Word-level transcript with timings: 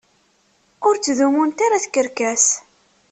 Ur 0.87 0.95
ttdumunt 0.97 1.59
ara 1.65 1.83
tkerkas. 1.83 2.45